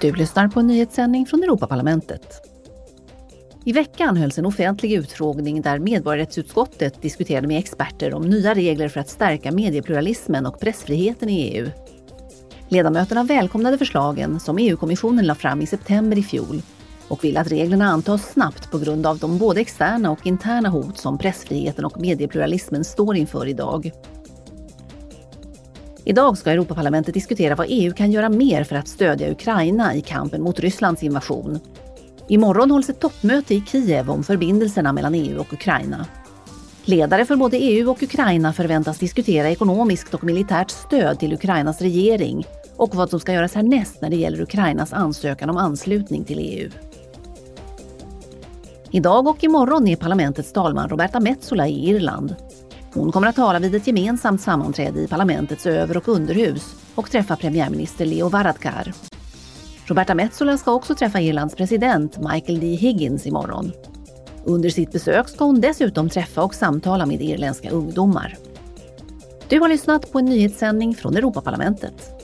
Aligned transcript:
Du 0.00 0.12
lyssnar 0.14 0.48
på 0.48 0.60
en 0.60 0.66
nyhetssändning 0.66 1.26
från 1.26 1.42
Europaparlamentet. 1.42 2.40
I 3.64 3.72
veckan 3.72 4.16
hölls 4.16 4.38
en 4.38 4.46
offentlig 4.46 4.92
utfrågning 4.92 5.62
där 5.62 5.78
medborgarrättsutskottet 5.78 7.02
diskuterade 7.02 7.46
med 7.46 7.58
experter 7.58 8.14
om 8.14 8.22
nya 8.22 8.54
regler 8.54 8.88
för 8.88 9.00
att 9.00 9.08
stärka 9.08 9.52
mediepluralismen 9.52 10.46
och 10.46 10.60
pressfriheten 10.60 11.28
i 11.28 11.40
EU. 11.40 11.68
Ledamöterna 12.68 13.24
välkomnade 13.24 13.78
förslagen 13.78 14.40
som 14.40 14.58
EU-kommissionen 14.58 15.26
lade 15.26 15.40
fram 15.40 15.62
i 15.62 15.66
september 15.66 16.18
i 16.18 16.22
fjol 16.22 16.62
och 17.08 17.24
vill 17.24 17.36
att 17.36 17.52
reglerna 17.52 17.86
antas 17.86 18.32
snabbt 18.32 18.70
på 18.70 18.78
grund 18.78 19.06
av 19.06 19.18
de 19.18 19.38
både 19.38 19.60
externa 19.60 20.10
och 20.10 20.26
interna 20.26 20.68
hot 20.68 20.98
som 20.98 21.18
pressfriheten 21.18 21.84
och 21.84 22.00
mediepluralismen 22.00 22.84
står 22.84 23.16
inför 23.16 23.46
idag. 23.46 23.92
Idag 26.08 26.38
ska 26.38 26.50
Europaparlamentet 26.50 27.14
diskutera 27.14 27.54
vad 27.54 27.66
EU 27.70 27.92
kan 27.92 28.12
göra 28.12 28.28
mer 28.28 28.64
för 28.64 28.76
att 28.76 28.88
stödja 28.88 29.30
Ukraina 29.30 29.94
i 29.94 30.00
kampen 30.00 30.42
mot 30.42 30.60
Rysslands 30.60 31.02
invasion. 31.02 31.58
Imorgon 32.28 32.70
hålls 32.70 32.88
ett 32.88 33.00
toppmöte 33.00 33.54
i 33.54 33.62
Kiev 33.66 34.10
om 34.10 34.24
förbindelserna 34.24 34.92
mellan 34.92 35.14
EU 35.14 35.40
och 35.40 35.52
Ukraina. 35.52 36.06
Ledare 36.84 37.24
för 37.24 37.36
både 37.36 37.56
EU 37.56 37.90
och 37.90 38.02
Ukraina 38.02 38.52
förväntas 38.52 38.98
diskutera 38.98 39.50
ekonomiskt 39.50 40.14
och 40.14 40.24
militärt 40.24 40.70
stöd 40.70 41.18
till 41.18 41.32
Ukrainas 41.32 41.80
regering 41.80 42.46
och 42.76 42.94
vad 42.94 43.10
som 43.10 43.20
ska 43.20 43.32
göras 43.32 43.54
härnäst 43.54 44.02
när 44.02 44.10
det 44.10 44.16
gäller 44.16 44.40
Ukrainas 44.40 44.92
ansökan 44.92 45.50
om 45.50 45.56
anslutning 45.56 46.24
till 46.24 46.38
EU. 46.38 46.70
Idag 48.90 49.26
och 49.26 49.44
imorgon 49.44 49.88
är 49.88 49.96
parlamentets 49.96 50.52
talman 50.52 50.88
Roberta 50.88 51.20
Metsola 51.20 51.68
i 51.68 51.88
Irland 51.88 52.36
hon 52.94 53.12
kommer 53.12 53.26
att 53.26 53.36
tala 53.36 53.58
vid 53.58 53.74
ett 53.74 53.86
gemensamt 53.86 54.40
sammanträde 54.40 55.00
i 55.00 55.08
parlamentets 55.08 55.66
över 55.66 55.96
och 55.96 56.08
underhus 56.08 56.74
och 56.94 57.10
träffa 57.10 57.36
premiärminister 57.36 58.06
Leo 58.06 58.28
Varadkar. 58.28 58.92
Roberta 59.86 60.14
Metsola 60.14 60.58
ska 60.58 60.72
också 60.72 60.94
träffa 60.94 61.20
Irlands 61.20 61.54
president 61.54 62.18
Michael 62.18 62.60
D 62.60 62.66
Higgins 62.66 63.26
imorgon. 63.26 63.72
Under 64.44 64.70
sitt 64.70 64.92
besök 64.92 65.28
ska 65.28 65.44
hon 65.44 65.60
dessutom 65.60 66.08
träffa 66.08 66.42
och 66.42 66.54
samtala 66.54 67.06
med 67.06 67.22
irländska 67.22 67.70
ungdomar. 67.70 68.36
Du 69.48 69.60
har 69.60 69.68
lyssnat 69.68 70.12
på 70.12 70.18
en 70.18 70.24
nyhetssändning 70.24 70.94
från 70.94 71.16
Europaparlamentet. 71.16 72.17